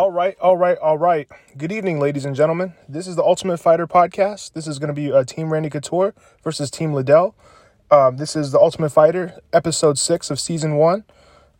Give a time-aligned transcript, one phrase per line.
[0.00, 1.28] All right, all right, all right.
[1.58, 2.72] Good evening, ladies and gentlemen.
[2.88, 4.54] This is the Ultimate Fighter podcast.
[4.54, 7.34] This is going to be uh, Team Randy Couture versus Team Liddell.
[7.90, 11.04] Um, this is the Ultimate Fighter, episode six of season one.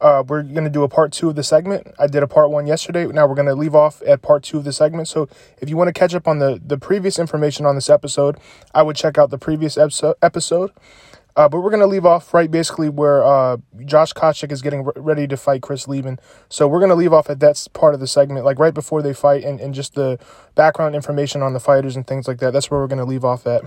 [0.00, 1.88] Uh, we're going to do a part two of the segment.
[1.98, 3.04] I did a part one yesterday.
[3.04, 5.08] Now we're going to leave off at part two of the segment.
[5.08, 5.28] So
[5.60, 8.38] if you want to catch up on the, the previous information on this episode,
[8.74, 10.70] I would check out the previous episode.
[11.36, 14.84] Uh, but we're going to leave off right basically where uh, Josh Koscheck is getting
[14.84, 16.18] re- ready to fight Chris Leben.
[16.48, 19.02] So we're going to leave off at that part of the segment, like right before
[19.02, 20.18] they fight, and, and just the
[20.54, 22.52] background information on the fighters and things like that.
[22.52, 23.62] That's where we're going to leave off at.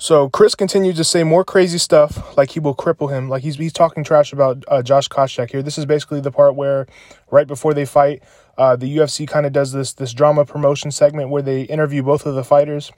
[0.00, 3.28] So Chris continues to say more crazy stuff, like he will cripple him.
[3.28, 5.60] Like he's he's talking trash about uh, Josh Koscheck here.
[5.60, 6.86] This is basically the part where,
[7.32, 8.22] right before they fight,
[8.56, 12.26] uh, the UFC kind of does this this drama promotion segment where they interview both
[12.26, 12.92] of the fighters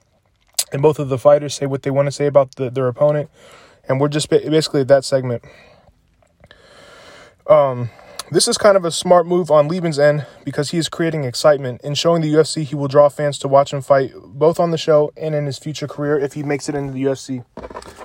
[0.73, 3.31] and both of the fighters say what they want to say about the, their opponent,
[3.89, 5.45] and we're just basically at that segment.
[7.49, 7.91] Um,
[8.33, 11.81] this is kind of a smart move on Leben's end because he is creating excitement
[11.83, 14.79] and showing the UFC he will draw fans to watch him fight both on the
[14.79, 17.45] show and in his future career if he makes it into the UFC.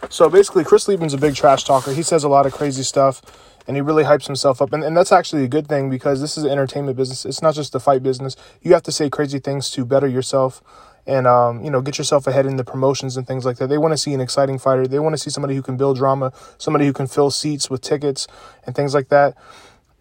[0.10, 1.94] So basically, Chris Leben's a big trash talker.
[1.94, 3.22] He says a lot of crazy stuff
[3.68, 4.74] and he really hypes himself up.
[4.74, 7.24] And, and that's actually a good thing because this is an entertainment business.
[7.26, 8.36] It's not just the fight business.
[8.62, 10.64] You have to say crazy things to better yourself
[11.08, 13.68] and um, you know get yourself ahead in the promotions and things like that.
[13.68, 14.88] They want to see an exciting fighter.
[14.88, 17.82] They want to see somebody who can build drama, somebody who can fill seats with
[17.82, 18.28] tickets
[18.66, 19.36] and things like that.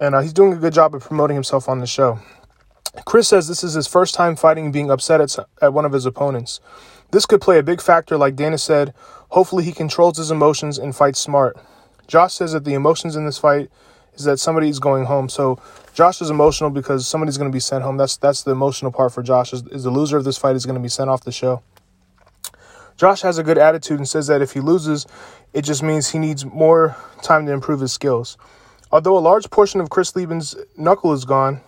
[0.00, 2.18] And uh, he's doing a good job of promoting himself on the show.
[3.04, 6.06] Chris says this is his first time fighting being upset at, at one of his
[6.06, 6.60] opponents.
[7.10, 8.94] This could play a big factor, like Dana said.
[9.30, 11.56] Hopefully, he controls his emotions and fights smart.
[12.06, 13.70] Josh says that the emotions in this fight
[14.14, 15.28] is that somebody is going home.
[15.28, 15.58] So
[15.94, 17.96] Josh is emotional because somebody's going to be sent home.
[17.96, 19.52] That's that's the emotional part for Josh.
[19.52, 21.62] Is, is the loser of this fight is going to be sent off the show.
[22.96, 25.06] Josh has a good attitude and says that if he loses,
[25.52, 28.36] it just means he needs more time to improve his skills.
[28.90, 31.60] Although a large portion of Chris Leben's knuckle is gone,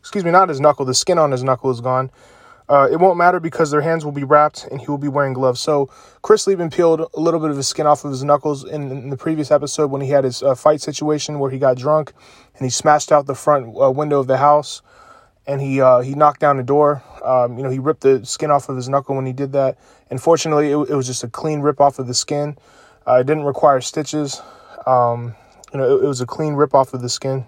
[0.00, 2.10] excuse me, not his knuckle, the skin on his knuckle is gone.
[2.68, 5.32] Uh, it won't matter because their hands will be wrapped and he will be wearing
[5.32, 5.58] gloves.
[5.60, 5.86] So
[6.20, 9.10] Chris Leben peeled a little bit of his skin off of his knuckles in, in
[9.10, 12.12] the previous episode when he had his uh, fight situation where he got drunk
[12.56, 14.82] and he smashed out the front uh, window of the house
[15.46, 17.02] and he uh, he knocked down the door.
[17.24, 19.78] Um, you know, he ripped the skin off of his knuckle when he did that.
[20.10, 22.56] Unfortunately, it, it was just a clean rip off of the skin.
[23.06, 24.42] Uh, it didn't require stitches.
[24.86, 25.34] Um,
[25.72, 27.46] you know, it, it was a clean rip off of the skin.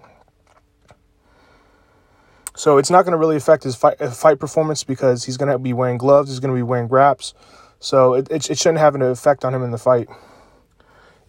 [2.55, 5.51] So it's not going to really affect his fight, uh, fight performance because he's going
[5.51, 6.29] to be wearing gloves.
[6.29, 7.33] He's going to be wearing wraps.
[7.79, 10.09] So it, it, it shouldn't have an effect on him in the fight.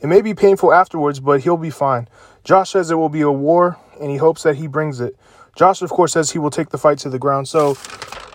[0.01, 2.09] It may be painful afterwards, but he'll be fine.
[2.43, 5.17] Josh says it will be a war, and he hopes that he brings it.
[5.55, 7.47] Josh, of course, says he will take the fight to the ground.
[7.47, 7.77] So,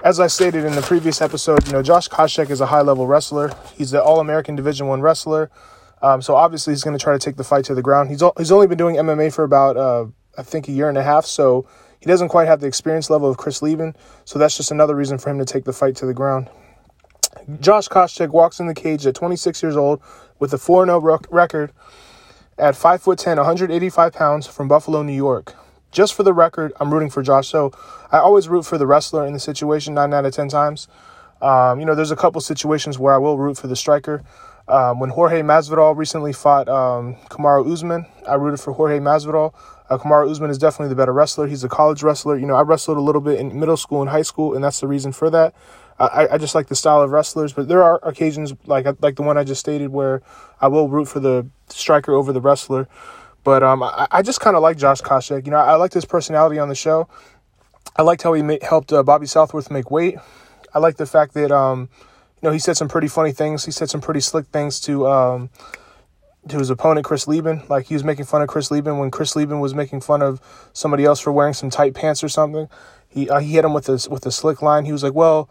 [0.04, 3.52] as I stated in the previous episode, you know, Josh Koscheck is a high-level wrestler.
[3.76, 5.52] He's the All-American Division One wrestler.
[6.02, 8.10] Um, so obviously, he's going to try to take the fight to the ground.
[8.10, 10.06] He's he's only been doing MMA for about uh,
[10.38, 11.26] I think a year and a half.
[11.26, 11.68] So
[12.00, 15.18] he doesn't quite have the experience level of Chris Leben, so that's just another reason
[15.18, 16.50] for him to take the fight to the ground.
[17.60, 20.02] Josh Koscheck walks in the cage at 26 years old
[20.40, 21.00] with a 4 0
[21.30, 21.72] record
[22.58, 25.56] at 5'10, 185 pounds from Buffalo, New York.
[25.92, 27.48] Just for the record, I'm rooting for Josh.
[27.48, 27.72] So
[28.12, 30.88] I always root for the wrestler in the situation, 9 out of 10 times.
[31.42, 34.24] Um, you know, there's a couple situations where I will root for the striker.
[34.68, 39.54] Um, when Jorge Masvidal recently fought um, Kamaru Usman, I rooted for Jorge Masvidal.
[39.90, 41.48] Uh, Kamaru Usman is definitely the better wrestler.
[41.48, 42.38] He's a college wrestler.
[42.38, 44.80] You know, I wrestled a little bit in middle school and high school, and that's
[44.82, 45.54] the reason for that.
[46.00, 49.24] I, I just like the style of wrestlers, but there are occasions like like the
[49.24, 50.22] one I just stated where
[50.62, 52.88] I will root for the striker over the wrestler.
[53.44, 55.46] But um, I, I just kind of like Josh Koscheck.
[55.46, 57.08] You know, I liked his personality on the show.
[57.96, 60.18] I liked how he made, helped uh, Bobby Southworth make weight.
[60.74, 61.90] I like the fact that um,
[62.42, 63.66] you know he said some pretty funny things.
[63.66, 65.50] He said some pretty slick things to um,
[66.50, 67.64] to his opponent Chris Leben.
[67.70, 70.42] Like he was making fun of Chris Leben when Chris Leben was making fun of
[70.74, 72.68] somebody else for wearing some tight pants or something.
[73.10, 74.86] He uh, he hit him with this with a slick line.
[74.86, 75.50] He was like, "Well,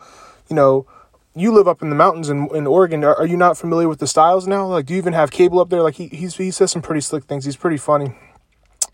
[0.48, 0.86] you know,
[1.34, 3.04] you live up in the mountains in, in Oregon.
[3.04, 4.66] Are, are you not familiar with the styles now?
[4.66, 7.00] Like, do you even have cable up there?" Like he he's, he says some pretty
[7.00, 7.44] slick things.
[7.44, 8.14] He's pretty funny.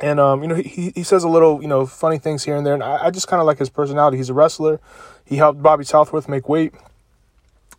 [0.00, 2.66] And um, you know, he he says a little, you know, funny things here and
[2.66, 4.16] there, and I, I just kind of like his personality.
[4.16, 4.80] He's a wrestler.
[5.24, 6.72] He helped Bobby Southworth make weight.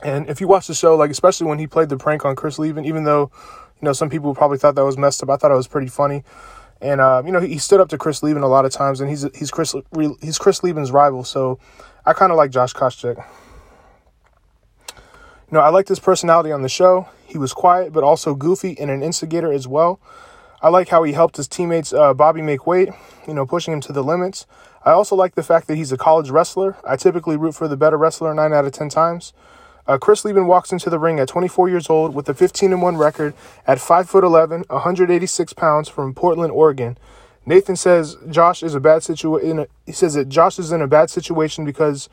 [0.01, 2.59] And if you watch the show, like especially when he played the prank on Chris
[2.59, 3.31] Leben, even though
[3.83, 5.29] you know, some people probably thought that was messed up.
[5.29, 6.23] I thought it was pretty funny.
[6.79, 9.09] And uh, you know, he, stood up to Chris Leben a lot of times, and
[9.09, 9.75] he's he's Chris
[10.21, 11.25] he's Chris Leben's rival.
[11.25, 11.59] So
[12.05, 13.17] I kind of like Josh Koscheck.
[14.87, 14.93] You
[15.51, 17.09] know, I liked his personality on the show.
[17.25, 19.99] He was quiet, but also goofy and an instigator as well.
[20.61, 22.87] I like how he helped his teammates uh, Bobby make weight,
[23.27, 24.45] you know, pushing him to the limits.
[24.85, 26.77] I also like the fact that he's a college wrestler.
[26.87, 29.33] I typically root for the better wrestler nine out of ten times.
[29.85, 32.97] Uh, Chris Leben walks into the ring at 24 years old with a 15 1
[32.97, 33.33] record
[33.67, 36.97] at 5 foot 11, 186 pounds from Portland, Oregon.
[37.45, 39.65] Nathan says Josh is a bad situation.
[39.85, 42.07] He says that Josh is in a bad situation because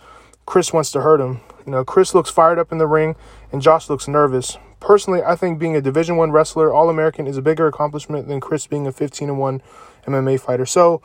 [0.45, 1.41] Chris wants to hurt him.
[1.65, 3.15] You know, Chris looks fired up in the ring,
[3.53, 4.59] and Josh looks nervous.
[4.81, 8.41] Personally, I think being a Division One wrestler, All American, is a bigger accomplishment than
[8.41, 9.63] Chris being a 15 and one
[10.07, 10.67] MMA fighter.
[10.67, 11.03] So,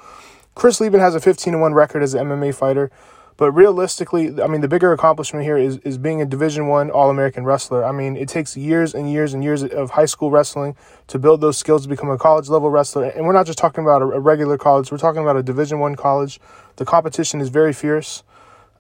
[0.56, 2.90] Chris Leben has a 15 and one record as an MMA fighter.
[3.38, 7.10] But realistically, I mean, the bigger accomplishment here is, is being a Division One All
[7.10, 7.84] American wrestler.
[7.84, 10.78] I mean, it takes years and years and years of high school wrestling
[11.08, 13.06] to build those skills to become a college level wrestler.
[13.06, 15.80] And we're not just talking about a, a regular college; we're talking about a Division
[15.80, 16.40] One college.
[16.78, 18.24] The competition is very fierce.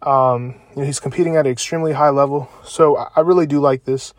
[0.02, 2.50] Um, you know, he's competing at an extremely high level.
[2.64, 4.14] So I, I really do like this.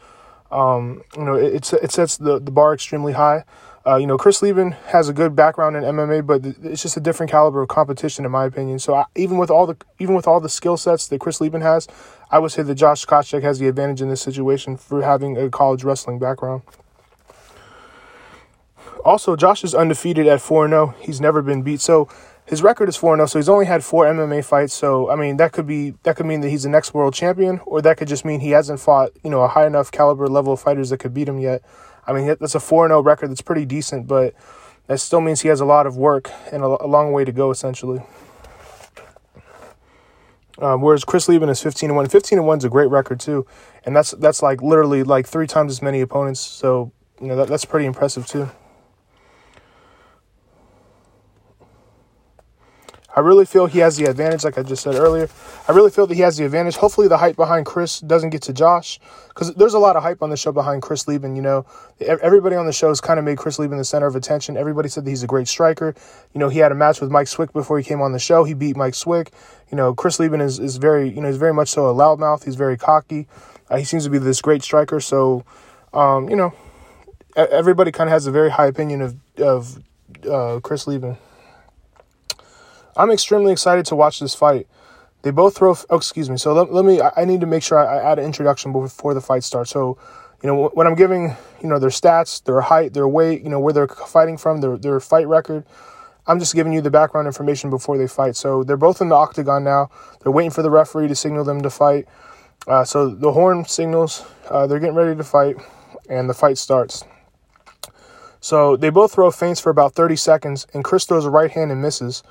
[0.51, 3.45] Um, you know, it, it sets the, the bar extremely high.
[3.87, 7.01] Uh, you know, Chris Leben has a good background in MMA, but it's just a
[7.01, 8.81] different caliber of competition, in my opinion.
[8.81, 11.61] So I, even with all the even with all the skill sets that Chris Leben
[11.61, 11.87] has,
[12.29, 15.51] I would say that Josh Koscheck has the advantage in this situation for having a
[15.51, 16.63] college wrestling background.
[19.05, 20.95] Also, Josh is undefeated at 4 0.
[20.99, 21.81] He's never been beat.
[21.81, 22.09] So
[22.45, 24.75] his record is 4 0, so he's only had four MMA fights.
[24.75, 27.61] So, I mean, that could be that could mean that he's the next world champion,
[27.67, 30.53] or that could just mean he hasn't fought, you know, a high enough caliber level
[30.53, 31.63] of fighters that could beat him yet.
[32.07, 34.35] I mean, that's a 4 0 record that's pretty decent, but
[34.87, 37.33] that still means he has a lot of work and a, a long way to
[37.33, 38.03] go, essentially.
[40.59, 42.09] Um, whereas Chris Leben is 15 1.
[42.09, 43.47] 15 1 is a great record, too.
[43.85, 46.41] And that's that's like literally like three times as many opponents.
[46.41, 48.49] So, you know, that, that's pretty impressive, too.
[53.17, 55.31] I really feel he has the advantage, like I just said earlier.
[55.67, 56.77] I really feel that he has the advantage.
[56.77, 60.23] Hopefully, the hype behind Chris doesn't get to Josh because there's a lot of hype
[60.23, 61.35] on the show behind Chris Leben.
[61.35, 61.65] You know,
[61.99, 64.59] everybody on the show has kind of made Chris Leben the center of attention.
[64.59, 65.95] Everybody said that he's a great striker.
[66.35, 68.45] You know, he had a match with Mike Swick before he came on the show.
[68.45, 69.33] He beat Mike Swick.
[69.71, 72.45] You know, Chris Leben is, is very, you know, he's very much so a loudmouth.
[72.45, 73.27] He's very cocky.
[73.71, 75.01] Uh, he seems to be this great striker.
[75.01, 75.43] So,
[75.95, 76.53] um, you know,
[77.35, 79.83] everybody kind of has a very high opinion of of
[80.31, 81.17] uh, Chris Leben.
[82.97, 84.67] I'm extremely excited to watch this fight.
[85.23, 85.77] They both throw.
[85.91, 86.37] Oh, excuse me.
[86.37, 87.01] So let, let me.
[87.01, 89.71] I need to make sure I, add an introduction before the fight starts.
[89.71, 89.99] So,
[90.43, 93.61] you know, when I'm giving, you know, their stats, their height, their weight, you know,
[93.61, 95.65] where they're fighting from, their their fight record.
[96.29, 98.35] I'm just giving you the background information before they fight.
[98.35, 99.91] So they're both in the octagon now.
[100.21, 102.07] They're waiting for the referee to signal them to fight.
[102.67, 104.25] Uh, so the horn signals.
[104.49, 105.57] Uh, they're getting ready to fight,
[106.09, 107.05] and the fight starts.
[108.41, 111.73] So they both throw feints for about 30 seconds, and Chris throws a right hand
[111.73, 112.23] and misses.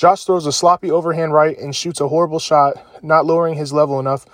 [0.00, 4.00] Josh throws a sloppy overhand right and shoots a horrible shot, not lowering his level
[4.00, 4.24] enough.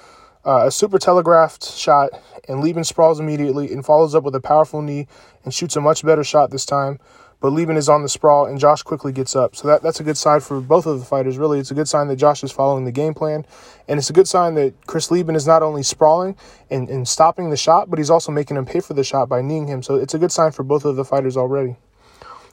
[0.44, 2.10] Uh, a super telegraphed shot,
[2.46, 5.08] and Leben sprawls immediately and follows up with a powerful knee
[5.42, 7.00] and shoots a much better shot this time.
[7.40, 9.56] But Leben is on the sprawl, and Josh quickly gets up.
[9.56, 11.58] So that, that's a good sign for both of the fighters, really.
[11.58, 13.44] It's a good sign that Josh is following the game plan.
[13.88, 16.36] And it's a good sign that Chris Leben is not only sprawling
[16.70, 19.42] and, and stopping the shot, but he's also making him pay for the shot by
[19.42, 19.82] kneeing him.
[19.82, 21.74] So it's a good sign for both of the fighters already.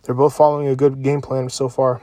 [0.02, 2.02] They're both following a good game plan so far.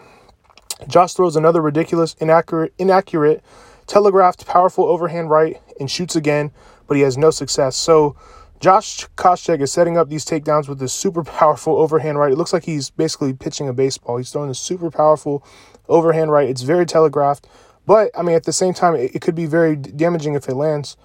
[0.88, 3.42] Josh throws another ridiculous, inaccurate, inaccurate,
[3.86, 6.50] telegraphed, powerful overhand right and shoots again,
[6.86, 7.76] but he has no success.
[7.76, 8.16] So
[8.60, 12.32] Josh Koscheck is setting up these takedowns with this super powerful overhand right.
[12.32, 14.18] It looks like he's basically pitching a baseball.
[14.18, 15.44] He's throwing this super powerful
[15.88, 16.48] overhand right.
[16.48, 17.46] It's very telegraphed,
[17.86, 20.54] but I mean at the same time it, it could be very damaging if it
[20.54, 20.96] lands.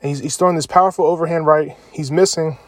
[0.00, 1.76] And he's he's throwing this powerful overhand right.
[1.90, 2.58] He's missing,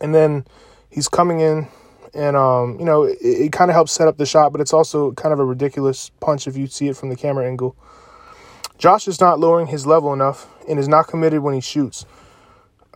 [0.00, 0.46] and then
[0.90, 1.68] he's coming in
[2.14, 4.72] and um, you know it, it kind of helps set up the shot, but it's
[4.72, 7.76] also kind of a ridiculous punch if you see it from the camera angle.
[8.78, 12.04] Josh is not lowering his level enough and is not committed when he shoots.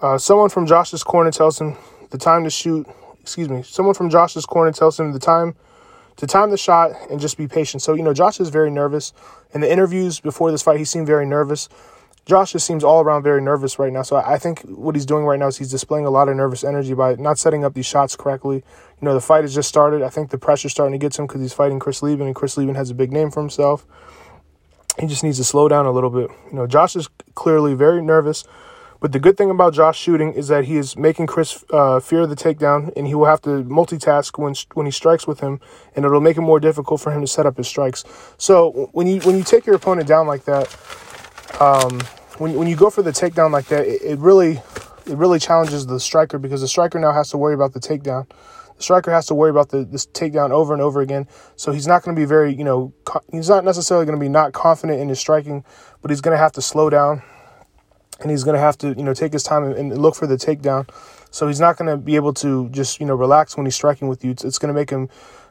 [0.00, 1.76] Uh, someone from Josh's corner tells him
[2.10, 2.86] the time to shoot.
[3.20, 3.62] Excuse me.
[3.62, 5.54] Someone from Josh's corner tells him the time
[6.16, 7.82] to time the shot and just be patient.
[7.82, 9.12] So you know, Josh is very nervous.
[9.54, 11.68] In the interviews before this fight, he seemed very nervous.
[12.28, 14.02] Josh just seems all around very nervous right now.
[14.02, 16.62] So I think what he's doing right now is he's displaying a lot of nervous
[16.62, 18.56] energy by not setting up these shots correctly.
[18.56, 20.02] You know, the fight has just started.
[20.02, 22.36] I think the pressure's starting to get to him because he's fighting Chris Leben, and
[22.36, 23.86] Chris Leben has a big name for himself.
[25.00, 26.28] He just needs to slow down a little bit.
[26.50, 28.44] You know, Josh is clearly very nervous.
[29.00, 32.26] But the good thing about Josh shooting is that he is making Chris uh, fear
[32.26, 35.60] the takedown, and he will have to multitask when when he strikes with him,
[35.96, 38.04] and it'll make it more difficult for him to set up his strikes.
[38.36, 40.76] So when you when you take your opponent down like that,
[41.60, 42.00] um,
[42.38, 44.62] when when you go for the takedown like that, it, it really
[45.06, 48.28] it really challenges the striker because the striker now has to worry about the takedown.
[48.76, 51.26] The striker has to worry about the, this takedown over and over again.
[51.56, 54.20] So he's not going to be very, you know, co- he's not necessarily going to
[54.20, 55.64] be not confident in his striking,
[56.00, 57.22] but he's going to have to slow down
[58.20, 60.28] and he's going to have to, you know, take his time and, and look for
[60.28, 60.88] the takedown.
[61.30, 64.06] So he's not going to be able to just, you know, relax when he's striking
[64.06, 64.30] with you.
[64.30, 65.08] It's, it's going to make him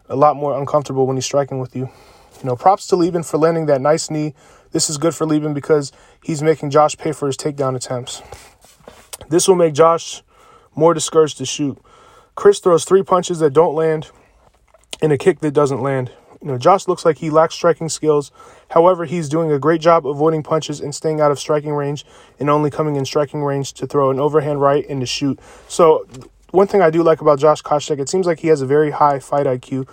[0.08, 1.89] a lot more uncomfortable when he's striking with you.
[2.39, 4.36] You know, props to Leben for landing that nice knee
[4.77, 5.91] this is good for Leben because
[6.24, 8.22] he's making Josh pay for his takedown attempts.
[9.27, 10.22] This will make Josh
[10.75, 11.79] more discouraged to shoot.
[12.36, 14.12] Chris throws three punches that don't land.
[15.01, 16.12] and a kick that doesn't land.
[16.43, 18.31] You know, Josh looks like he lacks striking skills.
[18.69, 22.05] However, he's doing a great job avoiding punches and staying out of striking range
[22.39, 25.39] and only coming in striking range to throw an overhand right and to shoot.
[25.67, 26.05] So,
[26.51, 28.91] one thing I do like about Josh Koscheck, it seems like he has a very
[28.91, 29.88] high fight IQ.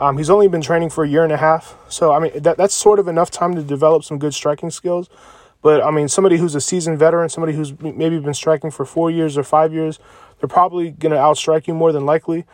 [0.00, 2.56] Um, he's only been training for a year and a half, so I mean that
[2.56, 5.10] that's sort of enough time to develop some good striking skills.
[5.60, 9.10] But I mean, somebody who's a seasoned veteran, somebody who's maybe been striking for four
[9.10, 9.98] years or five years,
[10.38, 12.46] they're probably gonna outstrike you more than likely.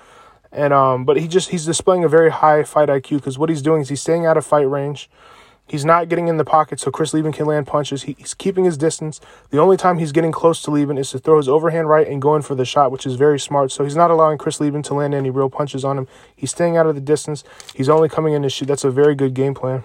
[0.51, 3.63] And um, but he just he's displaying a very high fight IQ because what he's
[3.63, 5.09] doing is he's staying out of fight range.
[5.69, 8.05] He's not getting in the pocket so Chris Leben can land punches.
[8.05, 9.21] He, he's keeping his distance.
[9.51, 12.23] The only time he's getting close to Leben is to throw his overhand right and
[12.23, 13.73] go in for the shot, which is very smart.
[13.73, 16.09] So he's not allowing Chris Leben to land any real punches on him.
[16.35, 17.43] He's staying out of the distance.
[17.75, 18.67] He's only coming in to shoot.
[18.67, 19.83] That's a very good game plan.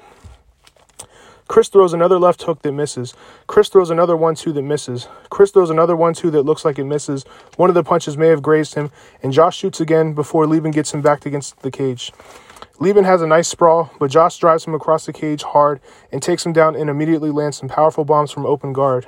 [1.47, 3.13] Chris throws another left hook that misses.
[3.45, 5.09] Chris throws another one two that misses.
[5.29, 7.25] Chris throws another one two that looks like it misses.
[7.57, 8.89] One of the punches may have grazed him,
[9.21, 12.13] and Josh shoots again before Leben gets him backed against the cage.
[12.81, 15.79] Leben has a nice sprawl, but Josh drives him across the cage hard
[16.11, 19.07] and takes him down and immediately lands some powerful bombs from open guard.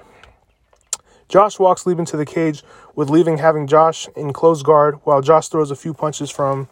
[1.28, 2.64] Josh walks Leben to the cage,
[2.94, 6.70] with Leben having Josh in close guard while Josh throws a few punches from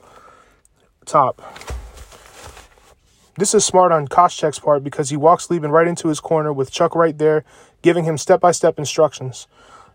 [1.05, 1.41] top.
[3.36, 6.70] This is smart on Koscheck's part because he walks Leben right into his corner with
[6.70, 7.43] Chuck right there,
[7.81, 9.48] giving him step by step instructions.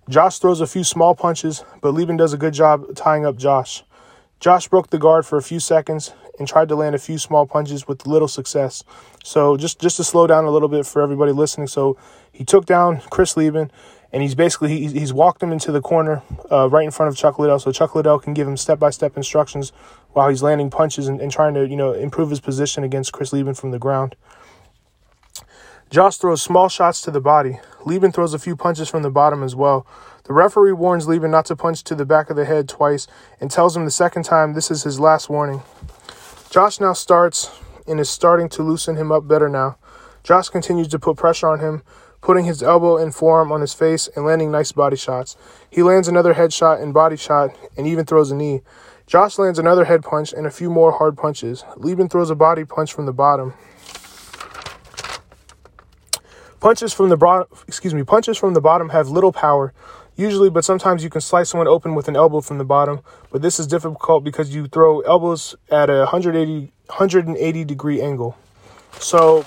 [0.09, 3.85] Josh throws a few small punches, but Leben does a good job tying up Josh.
[4.41, 7.47] Josh broke the guard for a few seconds and tried to land a few small
[7.47, 8.85] punches with little success.
[9.25, 11.67] So just just to slow down a little bit for everybody listening.
[11.67, 11.97] So
[12.33, 13.71] he took down Chris Leben,
[14.13, 17.17] and he's basically he, he's walked him into the corner uh, right in front of
[17.17, 19.73] Chuck Liddell, so Chuck Liddell can give him step by step instructions
[20.13, 23.33] while he's landing punches and, and trying to you know improve his position against Chris
[23.33, 24.17] Leben from the ground.
[25.89, 27.61] Josh throws small shots to the body.
[27.85, 29.87] Leben throws a few punches from the bottom as well.
[30.25, 33.07] The referee warns Leben not to punch to the back of the head twice
[33.41, 35.63] and tells him the second time this is his last warning.
[36.51, 37.51] Josh now starts
[37.87, 39.77] and is starting to loosen him up better now.
[40.23, 41.83] Josh continues to put pressure on him,
[42.21, 45.37] putting his elbow and forearm on his face and landing nice body shots.
[45.71, 48.63] He lands another headshot and body shot and even throws a knee.
[49.07, 51.65] Josh lands another head punch and a few more hard punches.
[51.77, 53.55] Leben throws a body punch from the bottom.
[56.59, 59.73] Punches from the bottom, excuse me, punches from the bottom have little power,
[60.17, 63.01] usually, but sometimes you can slice someone open with an elbow from the bottom.
[63.31, 68.37] But this is difficult because you throw elbows at a 180, 180 degree angle.
[68.99, 69.45] So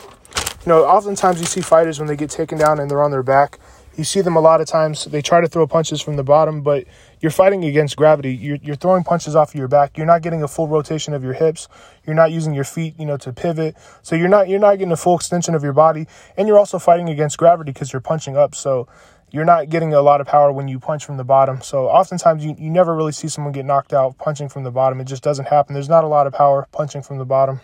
[0.66, 3.24] you know, oftentimes you see fighters when they get taken down and they're on their
[3.24, 3.60] back.
[3.96, 5.06] You see them a lot of times.
[5.06, 6.86] They try to throw punches from the bottom, but
[7.20, 8.34] you're fighting against gravity.
[8.34, 9.98] You're, you're throwing punches off of your back.
[9.98, 11.68] You're not getting a full rotation of your hips.
[12.06, 13.76] You're not using your feet, you know, to pivot.
[14.02, 16.08] So you're not you're not getting a full extension of your body,
[16.38, 18.56] and you're also fighting against gravity because you're punching up.
[18.56, 18.88] So
[19.32, 21.62] you're not getting a lot of power when you punch from the bottom.
[21.62, 25.00] So oftentimes you, you never really see someone get knocked out punching from the bottom.
[25.00, 25.74] It just doesn't happen.
[25.74, 27.62] There's not a lot of power punching from the bottom.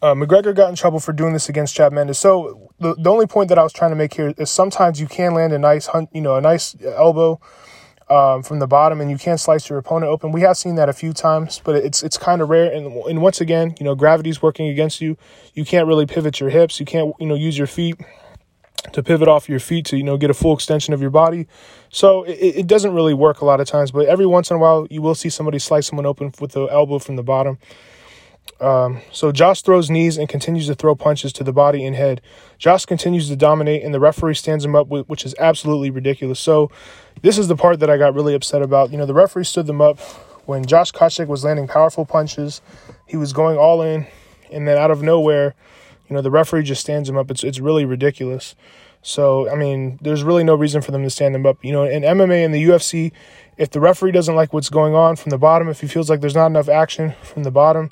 [0.00, 2.18] Uh, McGregor got in trouble for doing this against Chad Mendes.
[2.18, 5.06] So the, the only point that I was trying to make here is sometimes you
[5.06, 7.40] can land a nice hunt, you know, a nice elbow
[8.10, 10.30] um, from the bottom, and you can slice your opponent open.
[10.30, 12.70] We have seen that a few times, but it's it's kind of rare.
[12.70, 15.16] And and once again, you know, gravity's working against you.
[15.54, 16.78] You can't really pivot your hips.
[16.78, 17.96] You can't you know use your feet
[18.92, 21.46] to pivot off your feet to you know get a full extension of your body.
[21.90, 23.90] So it, it doesn't really work a lot of times.
[23.90, 26.66] But every once in a while, you will see somebody slice someone open with the
[26.66, 27.58] elbow from the bottom.
[28.60, 32.20] Um, so Josh throws knees and continues to throw punches to the body and head.
[32.58, 36.40] Josh continues to dominate, and the referee stands him up, which is absolutely ridiculous.
[36.40, 36.70] So
[37.22, 38.90] this is the part that I got really upset about.
[38.90, 39.98] You know, the referee stood them up
[40.46, 42.60] when Josh Koscheck was landing powerful punches.
[43.06, 44.06] He was going all in,
[44.52, 45.54] and then out of nowhere,
[46.08, 47.30] you know, the referee just stands him up.
[47.30, 48.54] It's it's really ridiculous.
[49.02, 51.64] So I mean, there's really no reason for them to stand him up.
[51.64, 53.12] You know, in MMA and the UFC,
[53.56, 56.20] if the referee doesn't like what's going on from the bottom, if he feels like
[56.20, 57.90] there's not enough action from the bottom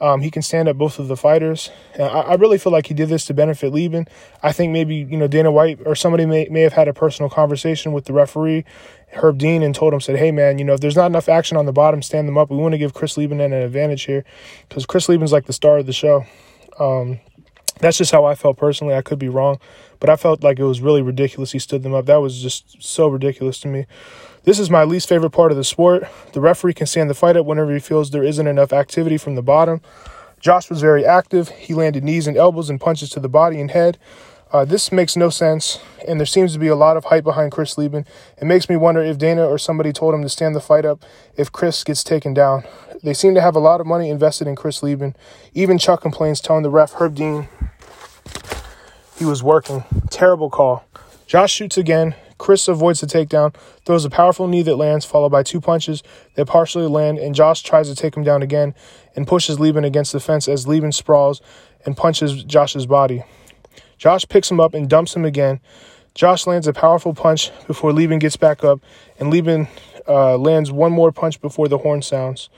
[0.00, 1.70] um, he can stand up both of the fighters.
[1.98, 4.06] I, I, really feel like he did this to benefit Leben.
[4.42, 7.28] I think maybe you know Dana White or somebody may may have had a personal
[7.28, 8.64] conversation with the referee,
[9.08, 11.56] Herb Dean, and told him said, "Hey man, you know if there's not enough action
[11.56, 12.50] on the bottom, stand them up.
[12.50, 14.24] We want to give Chris Leben an advantage here
[14.68, 16.24] because Chris Leben's like the star of the show."
[16.78, 17.18] Um,
[17.78, 18.94] that's just how I felt personally.
[18.94, 19.58] I could be wrong,
[20.00, 21.52] but I felt like it was really ridiculous.
[21.52, 22.06] He stood them up.
[22.06, 23.86] That was just so ridiculous to me.
[24.44, 26.04] This is my least favorite part of the sport.
[26.32, 29.34] The referee can stand the fight up whenever he feels there isn't enough activity from
[29.34, 29.80] the bottom.
[30.40, 31.48] Josh was very active.
[31.50, 33.98] He landed knees and elbows and punches to the body and head.
[34.50, 37.52] Uh, this makes no sense, and there seems to be a lot of hype behind
[37.52, 38.06] Chris Leben.
[38.40, 41.04] It makes me wonder if Dana or somebody told him to stand the fight up
[41.36, 42.64] if Chris gets taken down.
[43.02, 45.14] They seem to have a lot of money invested in Chris Leben.
[45.52, 47.48] Even Chuck complains, telling the ref Herb Dean
[49.18, 49.84] he was working.
[50.10, 50.84] Terrible call.
[51.26, 55.42] Josh shoots again, Chris avoids the takedown, throws a powerful knee that lands, followed by
[55.42, 56.02] two punches
[56.34, 58.74] that partially land, and Josh tries to take him down again
[59.16, 61.42] and pushes Leben against the fence as Leben sprawls
[61.84, 63.24] and punches Josh's body.
[63.98, 65.60] Josh picks him up and dumps him again.
[66.14, 68.80] Josh lands a powerful punch before Leben gets back up,
[69.18, 69.68] and Leben
[70.06, 72.48] uh, lands one more punch before the horn sounds.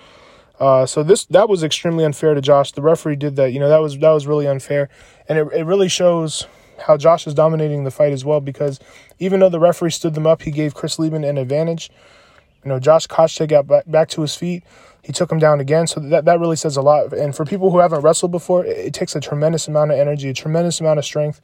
[0.60, 2.72] Uh, so this that was extremely unfair to Josh.
[2.72, 3.52] The referee did that.
[3.52, 4.90] You know that was that was really unfair,
[5.28, 6.46] and it, it really shows
[6.86, 8.40] how Josh is dominating the fight as well.
[8.40, 8.78] Because
[9.18, 11.90] even though the referee stood them up, he gave Chris Leben an advantage.
[12.62, 14.62] You know, Josh Koscheck got back, back to his feet.
[15.02, 15.86] He took him down again.
[15.86, 17.14] So that, that really says a lot.
[17.14, 20.28] And for people who haven't wrestled before, it, it takes a tremendous amount of energy,
[20.28, 21.40] a tremendous amount of strength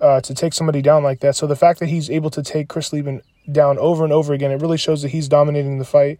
[0.00, 1.36] uh, to take somebody down like that.
[1.36, 4.50] So the fact that he's able to take Chris Leben down over and over again,
[4.50, 6.18] it really shows that he's dominating the fight.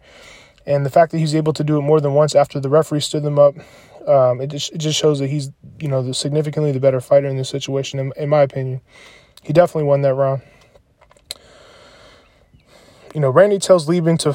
[0.65, 3.01] And the fact that he's able to do it more than once after the referee
[3.01, 3.55] stood them up,
[4.07, 7.27] um, it just it just shows that he's you know the, significantly the better fighter
[7.27, 8.81] in this situation, in, in my opinion.
[9.43, 10.41] He definitely won that round.
[13.13, 14.33] You know, Randy tells Leben to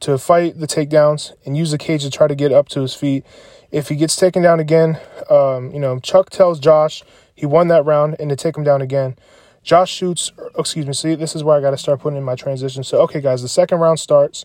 [0.00, 2.94] to fight the takedowns and use the cage to try to get up to his
[2.94, 3.24] feet.
[3.70, 7.02] If he gets taken down again, um, you know, Chuck tells Josh
[7.34, 9.16] he won that round and to take him down again.
[9.62, 12.36] Josh shoots, excuse me, see, this is where I got to start putting in my
[12.36, 12.84] transition.
[12.84, 14.44] So, okay, guys, the second round starts.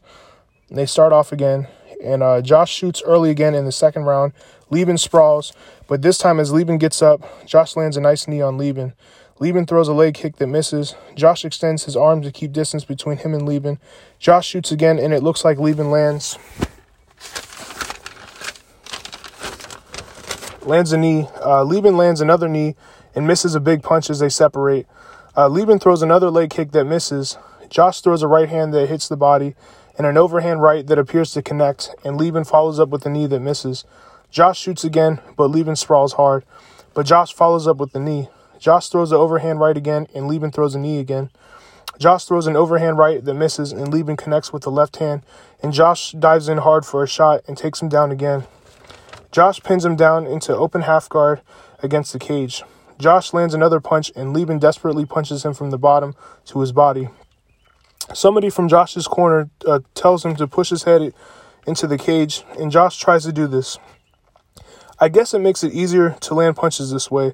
[0.73, 1.67] They start off again,
[2.01, 4.31] and uh, Josh shoots early again in the second round.
[4.69, 5.51] Leben sprawls,
[5.85, 8.93] but this time as Leben gets up, Josh lands a nice knee on Leben.
[9.37, 10.95] Leben throws a leg kick that misses.
[11.13, 13.79] Josh extends his arm to keep distance between him and Leben.
[14.17, 16.37] Josh shoots again, and it looks like Leben lands.
[20.61, 21.27] Lands a knee.
[21.43, 22.75] Uh, Leben lands another knee
[23.13, 24.87] and misses a big punch as they separate.
[25.35, 27.37] Uh, Leben throws another leg kick that misses.
[27.67, 29.55] Josh throws a right hand that hits the body
[30.01, 33.27] and an overhand right that appears to connect, and Leben follows up with a knee
[33.27, 33.85] that misses.
[34.31, 36.43] Josh shoots again, but Leben sprawls hard.
[36.95, 38.27] But Josh follows up with the knee.
[38.57, 41.29] Josh throws the overhand right again, and Leben throws a knee again.
[41.99, 45.21] Josh throws an overhand right that misses, and Leben connects with the left hand,
[45.61, 48.45] and Josh dives in hard for a shot and takes him down again.
[49.31, 51.41] Josh pins him down into open half guard
[51.83, 52.63] against the cage.
[52.97, 57.09] Josh lands another punch, and Leben desperately punches him from the bottom to his body.
[58.13, 61.13] Somebody from Josh's corner uh, tells him to push his head
[61.67, 63.77] into the cage, and Josh tries to do this.
[64.99, 67.33] I guess it makes it easier to land punches this way.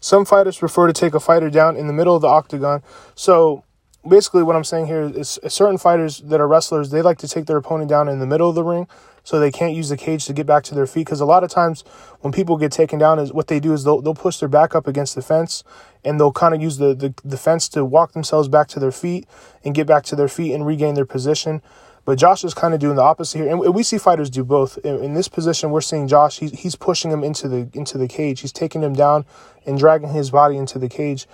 [0.00, 2.82] Some fighters prefer to take a fighter down in the middle of the octagon.
[3.14, 3.64] So
[4.06, 7.46] basically, what I'm saying here is certain fighters that are wrestlers, they like to take
[7.46, 8.86] their opponent down in the middle of the ring
[9.26, 11.04] so they can't use the cage to get back to their feet.
[11.04, 11.82] Because a lot of times
[12.20, 14.72] when people get taken down, is what they do is they'll they'll push their back
[14.76, 15.64] up against the fence
[16.04, 18.92] and they'll kind of use the, the the fence to walk themselves back to their
[18.92, 19.26] feet
[19.64, 21.60] and get back to their feet and regain their position.
[22.04, 24.78] But Josh is kind of doing the opposite here, and we see fighters do both.
[24.78, 26.38] In, in this position, we're seeing Josh.
[26.38, 28.42] He's he's pushing him into the into the cage.
[28.42, 29.26] He's taking him down
[29.66, 31.26] and dragging his body into the cage.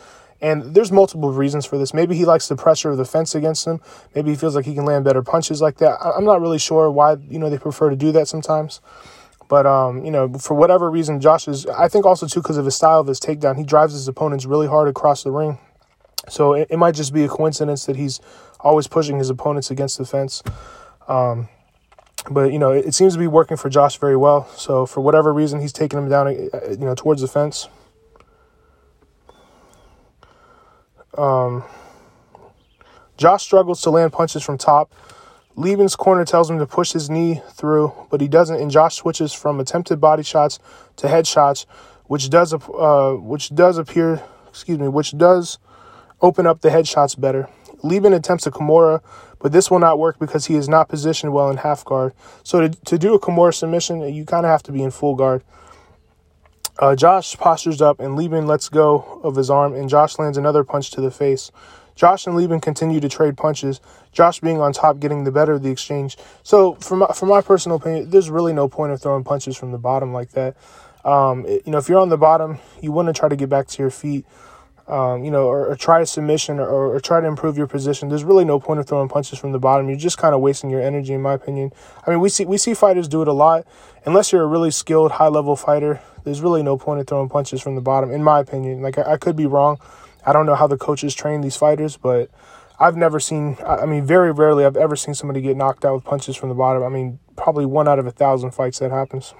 [0.42, 1.94] And there's multiple reasons for this.
[1.94, 3.80] Maybe he likes the pressure of the fence against him.
[4.14, 5.98] Maybe he feels like he can land better punches like that.
[6.04, 8.80] I'm not really sure why you know they prefer to do that sometimes.
[9.48, 11.64] But um, you know, for whatever reason, Josh is.
[11.66, 14.44] I think also too because of his style of his takedown, he drives his opponents
[14.44, 15.58] really hard across the ring.
[16.28, 18.20] So it, it might just be a coincidence that he's
[18.60, 20.42] always pushing his opponents against the fence.
[21.06, 21.48] Um,
[22.30, 24.48] but you know, it, it, seems to be working for Josh very well.
[24.56, 27.68] So for whatever reason, he's taking him down, uh, you know, towards the fence.
[31.16, 31.64] Um,
[33.16, 34.92] Josh struggles to land punches from top.
[35.54, 39.32] Leben's corner tells him to push his knee through, but he doesn't, and Josh switches
[39.34, 40.58] from attempted body shots
[40.96, 41.66] to head shots,
[42.06, 45.58] which does uh, which does appear, excuse me, which does
[46.22, 47.48] open up the head shots better.
[47.82, 49.02] Leben attempts a Kimura,
[49.40, 52.14] but this will not work because he is not positioned well in half guard.
[52.44, 55.16] So to, to do a Kimura submission, you kind of have to be in full
[55.16, 55.42] guard.
[56.78, 60.64] Uh, Josh postures up and Leben lets go of his arm, and Josh lands another
[60.64, 61.50] punch to the face.
[61.94, 63.80] Josh and Leben continue to trade punches.
[64.12, 66.16] Josh being on top, getting the better of the exchange.
[66.42, 69.72] So, for my, for my personal opinion, there's really no point of throwing punches from
[69.72, 70.56] the bottom like that.
[71.04, 73.48] Um, it, you know, if you're on the bottom, you want to try to get
[73.48, 74.24] back to your feet.
[74.88, 78.08] Um, you know, or, or, try a submission or, or, try to improve your position.
[78.08, 79.88] There's really no point of throwing punches from the bottom.
[79.88, 81.70] You're just kind of wasting your energy, in my opinion.
[82.04, 83.64] I mean, we see we see fighters do it a lot.
[84.06, 87.62] Unless you're a really skilled, high level fighter, there's really no point in throwing punches
[87.62, 88.82] from the bottom, in my opinion.
[88.82, 89.78] Like, I, I could be wrong.
[90.26, 92.28] I don't know how the coaches train these fighters, but
[92.78, 96.04] I've never seen, I mean, very rarely I've ever seen somebody get knocked out with
[96.04, 96.82] punches from the bottom.
[96.82, 99.34] I mean, probably one out of a thousand fights that happens.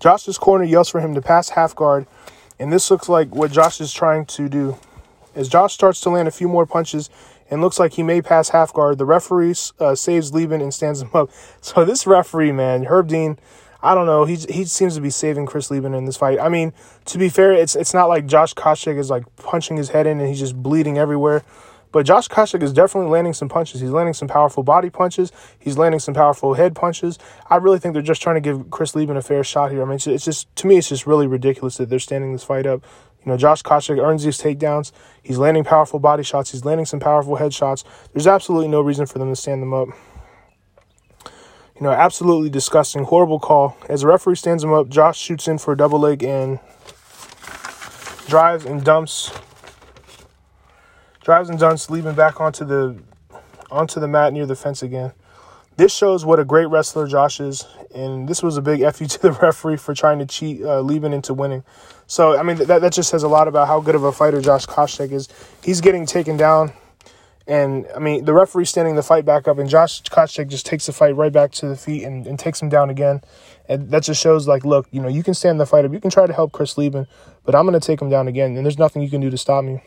[0.00, 2.06] Josh's corner yells for him to pass half guard,
[2.58, 4.78] and this looks like what Josh is trying to do.
[5.34, 7.10] As Josh starts to land a few more punches,
[7.50, 8.98] and looks like he may pass half guard.
[8.98, 11.30] The referee uh, saves Leben and stands him up.
[11.60, 13.38] So this referee, man, Herb Dean,
[13.82, 14.24] I don't know.
[14.24, 16.40] He he seems to be saving Chris Leben in this fight.
[16.40, 16.72] I mean,
[17.06, 20.18] to be fair, it's it's not like Josh Koscheck is like punching his head in
[20.18, 21.44] and he's just bleeding everywhere.
[21.90, 23.80] But Josh Koscheck is definitely landing some punches.
[23.80, 25.32] He's landing some powerful body punches.
[25.58, 27.18] He's landing some powerful head punches.
[27.48, 29.82] I really think they're just trying to give Chris Leben a fair shot here.
[29.82, 32.44] I mean, it's, it's just to me, it's just really ridiculous that they're standing this
[32.44, 32.82] fight up.
[33.24, 34.92] You know, Josh Koscheck earns these takedowns.
[35.22, 36.52] He's landing powerful body shots.
[36.52, 37.84] He's landing some powerful head shots.
[38.12, 39.88] There's absolutely no reason for them to stand them up.
[41.74, 43.76] You know, absolutely disgusting, horrible call.
[43.88, 46.58] As the referee stands him up, Josh shoots in for a double leg and
[48.26, 49.30] drives and dumps
[51.28, 52.96] drives and dumps, Leben back onto the
[53.70, 55.12] onto the mat near the fence again.
[55.76, 59.20] This shows what a great wrestler Josh is, and this was a big fu to
[59.20, 61.64] the referee for trying to cheat uh, into winning.
[62.06, 64.40] So I mean that that just says a lot about how good of a fighter
[64.40, 65.28] Josh Koscheck is.
[65.62, 66.72] He's getting taken down
[67.46, 70.86] and I mean, the referee standing the fight back up, and Josh Koscheck just takes
[70.86, 73.22] the fight right back to the feet and, and takes him down again.
[73.68, 76.00] And that just shows, like, look, you know, you can stand the fight up, you
[76.00, 77.06] can try to help Chris Leben,
[77.44, 79.64] but I'm to take him down again, and there's nothing you can do to stop
[79.64, 79.82] me.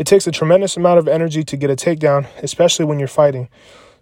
[0.00, 3.50] It takes a tremendous amount of energy to get a takedown, especially when you're fighting.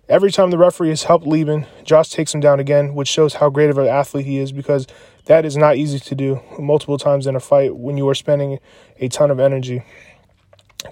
[0.08, 3.50] Every time the referee has helped Leben, Josh takes him down again, which shows how
[3.50, 4.86] great of an athlete he is because
[5.24, 8.60] that is not easy to do multiple times in a fight when you are spending
[8.98, 9.82] a ton of energy.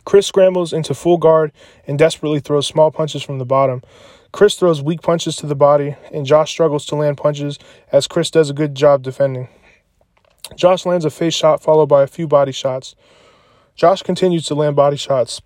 [0.05, 1.53] Chris scrambles into full guard
[1.87, 3.83] and desperately throws small punches from the bottom.
[4.33, 7.61] Chris throws weak punches to the body, and Josh struggles to land punches
[7.93, 9.47] as Chris does a good job defending.
[10.57, 12.97] Josh lands a face shot followed by a few body shots.
[13.77, 15.43] Josh continues to land body shots.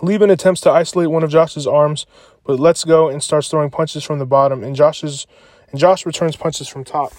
[0.00, 2.06] Leben attempts to isolate one of Josh's arms,
[2.44, 5.26] but lets go and starts throwing punches from the bottom, and Josh's
[5.70, 7.12] and Josh returns punches from top.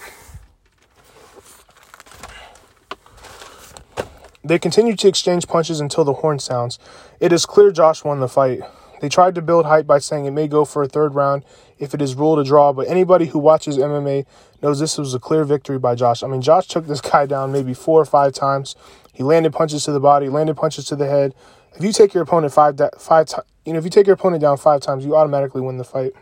[4.42, 6.78] They continue to exchange punches until the horn sounds.
[7.20, 8.62] It is clear Josh won the fight.
[9.00, 11.44] They tried to build hype by saying it may go for a third round
[11.78, 14.26] if it is ruled a draw, but anybody who watches MMA
[14.62, 16.22] knows this was a clear victory by Josh.
[16.22, 18.74] I mean, Josh took this guy down maybe four or five times.
[19.12, 21.34] He landed punches to the body, landed punches to the head.
[21.76, 23.28] If you take your opponent five, five,
[23.64, 26.12] you know, if you take your opponent down five times, you automatically win the fight.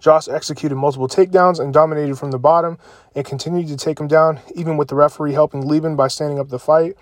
[0.00, 2.78] Josh executed multiple takedowns and dominated from the bottom
[3.14, 6.48] and continued to take him down, even with the referee helping Leben by standing up
[6.48, 6.96] the fight.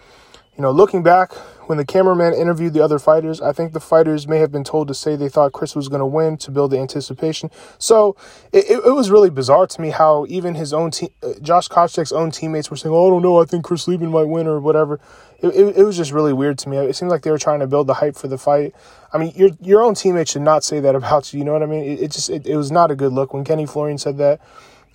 [0.59, 1.33] You know, looking back,
[1.69, 4.89] when the cameraman interviewed the other fighters, I think the fighters may have been told
[4.89, 7.49] to say they thought Chris was going to win to build the anticipation.
[7.79, 8.17] So
[8.53, 11.69] it, it, it, was really bizarre to me how even his own team, uh, Josh
[11.69, 14.49] Koscheck's own teammates were saying, "Oh, I don't know, I think Chris Leben might win
[14.49, 14.99] or whatever."
[15.39, 16.77] It, it, it was just really weird to me.
[16.79, 18.75] It seemed like they were trying to build the hype for the fight.
[19.13, 21.39] I mean, your your own teammates should not say that about you.
[21.39, 21.85] You know what I mean?
[21.85, 24.41] It, it just it, it was not a good look when Kenny Florian said that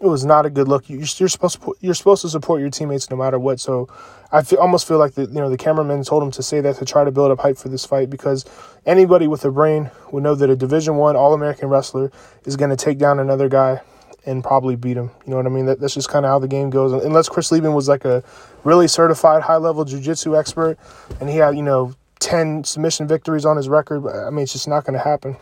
[0.03, 0.89] it was not a good look.
[0.89, 3.61] You're supposed to you're supposed to support your teammates no matter what.
[3.61, 3.87] So
[4.33, 6.77] I feel, almost feel like the you know the cameraman told him to say that
[6.77, 8.45] to try to build up hype for this fight because
[8.83, 12.11] anybody with a brain would know that a Division One All American wrestler
[12.45, 13.81] is going to take down another guy
[14.25, 15.11] and probably beat him.
[15.25, 15.67] You know what I mean?
[15.67, 16.93] That, that's just kind of how the game goes.
[16.93, 18.23] Unless Chris Leben was like a
[18.63, 20.79] really certified high level jiu-jitsu expert
[21.19, 24.67] and he had you know ten submission victories on his record, I mean it's just
[24.67, 25.37] not going to happen.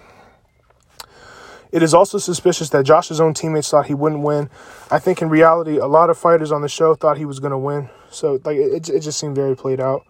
[1.71, 4.49] It is also suspicious that Josh's own teammates thought he wouldn't win.
[4.89, 7.51] I think in reality, a lot of fighters on the show thought he was going
[7.51, 7.89] to win.
[8.09, 10.05] So like it, it just seemed very played out.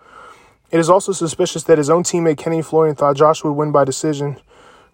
[0.72, 3.84] It is also suspicious that his own teammate Kenny Florian thought Josh would win by
[3.84, 4.38] decision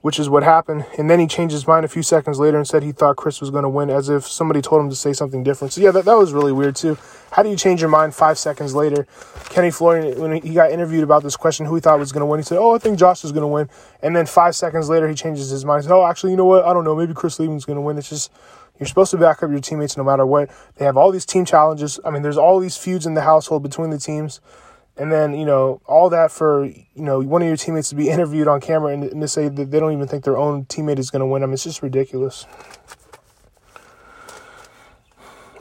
[0.07, 0.85] which is what happened.
[0.97, 3.41] And then he changed his mind a few seconds later and said he thought Chris
[3.41, 5.73] was going to win, as if somebody told him to say something different.
[5.73, 6.97] So, yeah, that, that was really weird, too.
[7.31, 9.05] How do you change your mind five seconds later?
[9.49, 12.25] Kenny Florian, when he got interviewed about this question, who he thought was going to
[12.25, 13.67] win, he said, Oh, I think Josh is going to win.
[14.01, 15.83] And then five seconds later, he changes his mind.
[15.83, 16.63] He said, Oh, actually, you know what?
[16.63, 16.95] I don't know.
[16.95, 17.97] Maybe Chris Leben's going to win.
[17.97, 18.31] It's just.
[18.79, 20.51] You're supposed to back up your teammates no matter what.
[20.75, 21.99] They have all these team challenges.
[22.05, 24.39] I mean, there's all these feuds in the household between the teams.
[24.99, 28.09] And then, you know, all that for, you know, one of your teammates to be
[28.15, 30.99] interviewed on camera and, and to say that they don't even think their own teammate
[30.99, 31.43] is going to win.
[31.43, 32.45] I mean, it's just ridiculous.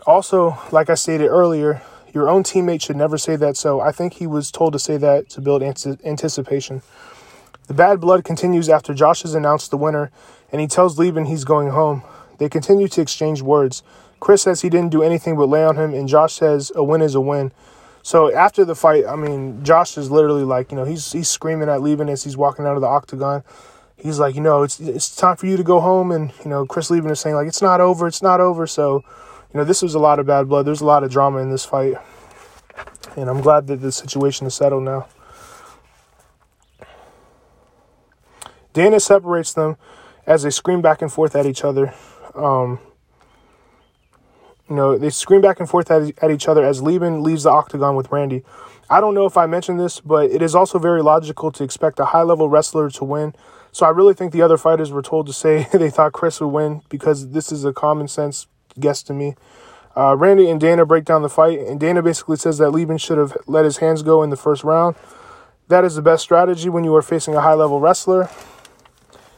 [0.07, 1.83] Also, like I stated earlier,
[2.14, 3.57] your own teammate should never say that.
[3.57, 6.83] So I think he was told to say that to build anticipation.
[7.66, 10.12] The bad blood continues after Josh has announced the winner
[10.53, 12.03] and he tells Leben he's going home.
[12.38, 13.83] They continue to exchange words.
[14.20, 17.03] Chris says he didn't do anything but lay on him, and Josh says a win
[17.03, 17.53] is a win.
[18.07, 21.69] So after the fight, I mean, Josh is literally like, you know, he's he's screaming
[21.69, 23.42] at Leben as he's walking out of the octagon.
[23.97, 26.64] He's like, you know, it's it's time for you to go home, and you know,
[26.66, 28.64] Chris Leben is saying like, it's not over, it's not over.
[28.69, 29.03] So,
[29.53, 30.66] you know, this was a lot of bad blood.
[30.66, 31.97] There's a lot of drama in this fight,
[33.16, 35.09] and I'm glad that the situation is settled now.
[38.73, 39.79] Dana separates them
[40.29, 41.92] as they scream back and forth at each other.
[42.37, 42.79] Um,
[44.69, 47.51] You know, they scream back and forth at, at each other as Leben leaves the
[47.51, 48.43] octagon with Randy.
[48.89, 51.99] I don't know if I mentioned this, but it is also very logical to expect
[51.99, 53.35] a high level wrestler to win.
[53.73, 56.49] So I really think the other fighters were told to say they thought Chris would
[56.49, 58.47] win because this is a common sense
[58.79, 59.35] guess to me.
[59.97, 63.17] Uh, Randy and Dana break down the fight, and Dana basically says that Leben should
[63.17, 64.95] have let his hands go in the first round.
[65.69, 68.29] That is the best strategy when you are facing a high level wrestler.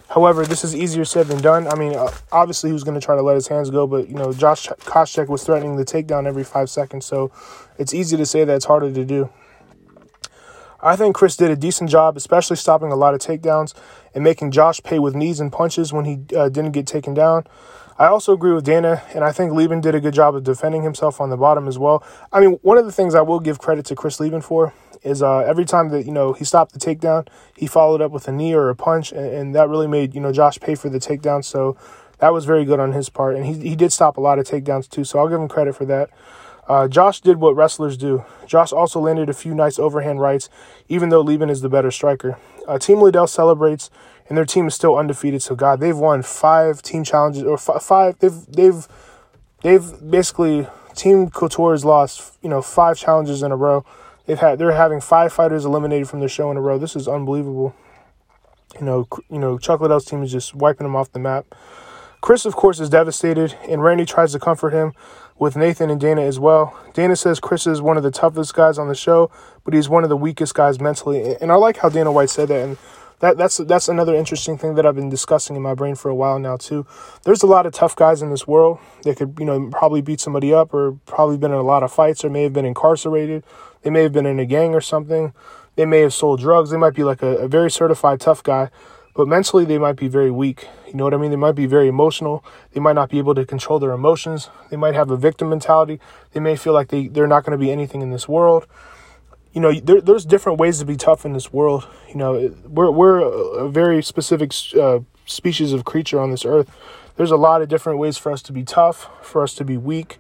[0.09, 1.69] However, this is easier said than done.
[1.69, 4.09] I mean, uh, obviously he was going to try to let his hands go, but
[4.09, 7.31] you know, Josh Koscheck was threatening the takedown every five seconds, so
[7.77, 9.29] it's easy to say that it's harder to do.
[10.81, 13.75] I think Chris did a decent job, especially stopping a lot of takedowns
[14.15, 17.45] and making Josh pay with knees and punches when he uh, didn't get taken down.
[17.99, 20.85] I also agree with Dana, and I think Leben did a good job of defending
[20.85, 22.05] himself on the bottom as well.
[22.33, 25.21] I mean, one of the things I will give credit to Chris Leben for is
[25.21, 28.33] uh, every time that you know he stopped the takedown, he followed up with a
[28.33, 30.99] knee or a punch, and, and, that really made you know Josh pay for the
[31.01, 31.45] takedown.
[31.45, 31.77] So
[32.19, 34.47] that was very good on his part, and he he did stop a lot of
[34.47, 35.03] takedowns too.
[35.03, 36.11] So I'll give him credit for that.
[36.69, 38.25] Uh, Josh did what wrestlers do.
[38.47, 40.51] Josh also landed a few nice overhand rights,
[40.89, 42.39] even though Leben is the better striker.
[42.67, 43.91] Uh, team Liddell celebrates,
[44.29, 45.43] and their team is still undefeated.
[45.43, 48.19] So God, they've won five team challenges or f- five.
[48.19, 48.87] They've they've
[49.63, 53.85] they've basically Team Couture has lost you know five challenges in a row.
[54.27, 56.79] They've had they're having five fighters eliminated from the show in a row.
[56.79, 57.75] This is unbelievable.
[58.79, 61.47] You know, you know, Chuck Liddell's team is just wiping them off the map.
[62.21, 64.93] Chris, of course, is devastated, and Randy tries to comfort him
[65.39, 66.77] with Nathan and Dana as well.
[66.93, 69.31] Dana says Chris is one of the toughest guys on the show,
[69.65, 71.37] but he's one of the weakest guys mentally.
[71.41, 72.63] And I like how Dana White said that.
[72.63, 72.77] And
[73.21, 76.15] that that's that's another interesting thing that I've been discussing in my brain for a
[76.15, 76.87] while now too.
[77.25, 80.21] There's a lot of tough guys in this world that could you know probably beat
[80.21, 83.45] somebody up or probably been in a lot of fights or may have been incarcerated.
[83.83, 85.33] They may have been in a gang or something.
[85.77, 86.71] They may have sold drugs.
[86.71, 88.71] They might be like a, a very certified tough guy,
[89.15, 90.67] but mentally they might be very weak.
[90.87, 91.31] You know what I mean?
[91.31, 92.45] They might be very emotional.
[92.73, 94.49] They might not be able to control their emotions.
[94.71, 96.01] They might have a victim mentality.
[96.33, 98.67] They may feel like they, they're not going to be anything in this world.
[99.53, 101.87] You know, there, there's different ways to be tough in this world.
[102.09, 106.71] You know, we're, we're a very specific uh, species of creature on this earth.
[107.17, 109.77] There's a lot of different ways for us to be tough, for us to be
[109.77, 110.19] weak,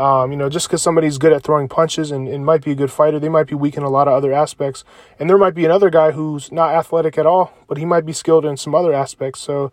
[0.00, 2.74] um, you know, just because somebody's good at throwing punches and, and might be a
[2.74, 4.82] good fighter, they might be weak in a lot of other aspects.
[5.18, 8.14] And there might be another guy who's not athletic at all, but he might be
[8.14, 9.40] skilled in some other aspects.
[9.40, 9.72] So,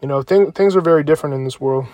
[0.00, 1.84] you know, th- things are very different in this world.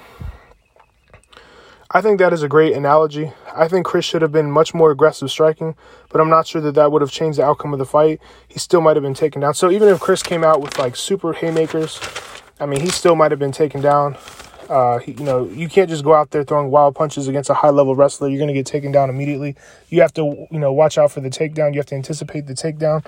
[1.91, 3.33] I think that is a great analogy.
[3.57, 5.75] I think Chris should have been much more aggressive striking,
[6.11, 8.21] but I'm not sure that that would have changed the outcome of the fight.
[8.47, 9.55] He still might have been taken down.
[9.55, 11.99] So even if Chris came out with like super haymakers,
[12.61, 14.19] I mean, he still might have been taken down.
[14.69, 17.71] Uh, you know, you can't just go out there throwing wild punches against a high
[17.71, 18.29] level wrestler.
[18.29, 19.57] You're going to get taken down immediately.
[19.89, 21.73] You have to, you know, watch out for the takedown.
[21.73, 23.07] You have to anticipate the takedown.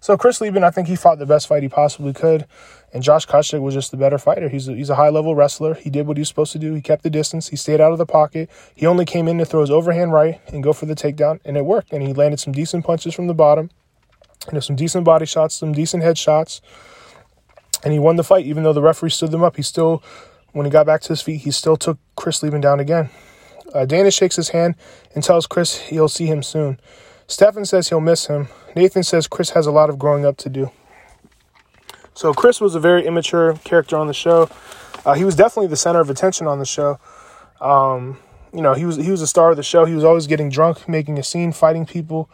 [0.00, 2.46] So Chris Leben, I think he fought the best fight he possibly could,
[2.92, 4.48] and Josh Koscheck was just the better fighter.
[4.48, 5.74] He's a, he's a high level wrestler.
[5.74, 6.74] He did what he was supposed to do.
[6.74, 7.48] He kept the distance.
[7.48, 8.48] He stayed out of the pocket.
[8.74, 11.56] He only came in to throw his overhand right and go for the takedown, and
[11.56, 11.92] it worked.
[11.92, 13.70] And he landed some decent punches from the bottom,
[14.46, 16.60] you know, some decent body shots, some decent head shots,
[17.84, 18.46] and he won the fight.
[18.46, 20.02] Even though the referee stood them up, he still
[20.52, 23.10] when he got back to his feet, he still took Chris Leben down again.
[23.72, 24.74] Uh, Dana shakes his hand
[25.14, 26.80] and tells Chris he'll see him soon.
[27.28, 28.48] Stephan says he'll miss him.
[28.74, 30.70] Nathan says Chris has a lot of growing up to do.
[32.14, 34.50] So Chris was a very immature character on the show.
[35.04, 36.98] Uh, he was definitely the center of attention on the show.
[37.60, 38.18] Um,
[38.52, 39.84] you know, he was he was a star of the show.
[39.84, 42.30] He was always getting drunk, making a scene, fighting people.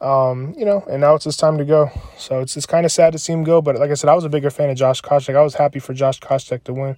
[0.00, 1.90] Um, you know, and now it's his time to go.
[2.18, 3.62] So it's it's kind of sad to see him go.
[3.62, 5.34] But like I said, I was a bigger fan of Josh Koscheck.
[5.34, 6.96] I was happy for Josh Koscheck to win.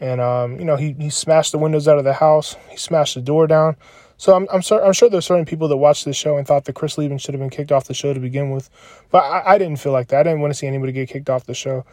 [0.00, 2.56] And um, you know, he he smashed the windows out of the house.
[2.70, 3.76] He smashed the door down.
[4.18, 6.64] So I'm I'm, sur- I'm sure there's certain people that watched this show and thought
[6.64, 8.70] that Chris Leben should have been kicked off the show to begin with,
[9.10, 10.20] but I, I didn't feel like that.
[10.20, 11.84] I didn't want to see anybody get kicked off the show.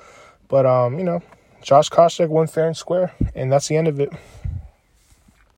[0.48, 1.22] But um, you know,
[1.62, 4.12] Josh Koscheck won fair and square, and that's the end of it.